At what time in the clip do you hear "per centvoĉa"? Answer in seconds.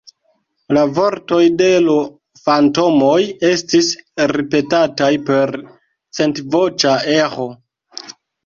5.29-6.99